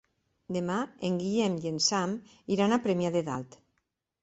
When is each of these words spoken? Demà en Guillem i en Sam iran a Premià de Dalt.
Demà 0.55 0.77
en 1.09 1.19
Guillem 1.25 1.59
i 1.67 1.71
en 1.73 1.77
Sam 1.89 2.17
iran 2.57 2.73
a 2.79 2.83
Premià 2.89 3.15
de 3.19 3.25
Dalt. 3.31 3.63